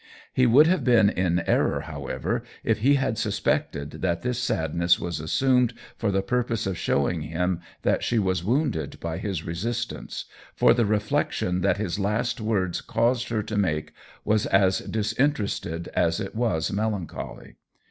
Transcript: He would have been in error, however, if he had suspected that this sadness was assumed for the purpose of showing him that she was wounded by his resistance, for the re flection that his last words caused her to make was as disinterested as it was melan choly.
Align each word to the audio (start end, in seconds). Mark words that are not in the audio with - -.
He 0.33 0.47
would 0.47 0.65
have 0.65 0.83
been 0.83 1.11
in 1.11 1.41
error, 1.45 1.81
however, 1.81 2.41
if 2.63 2.79
he 2.79 2.95
had 2.95 3.19
suspected 3.19 4.01
that 4.01 4.23
this 4.23 4.39
sadness 4.39 4.97
was 4.99 5.19
assumed 5.19 5.75
for 5.95 6.09
the 6.09 6.23
purpose 6.23 6.65
of 6.65 6.75
showing 6.75 7.21
him 7.21 7.61
that 7.83 8.03
she 8.03 8.17
was 8.17 8.43
wounded 8.43 8.99
by 8.99 9.19
his 9.19 9.45
resistance, 9.45 10.25
for 10.55 10.73
the 10.73 10.87
re 10.87 10.97
flection 10.97 11.61
that 11.61 11.77
his 11.77 11.99
last 11.99 12.41
words 12.41 12.81
caused 12.81 13.29
her 13.29 13.43
to 13.43 13.55
make 13.55 13.93
was 14.25 14.47
as 14.47 14.79
disinterested 14.79 15.87
as 15.89 16.19
it 16.19 16.33
was 16.33 16.71
melan 16.71 17.05
choly. 17.05 17.53